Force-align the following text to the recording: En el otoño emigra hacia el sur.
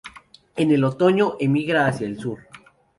En 0.55 0.71
el 0.71 0.83
otoño 0.83 1.33
emigra 1.39 1.85
hacia 1.85 2.07
el 2.07 2.17
sur. 2.17 2.39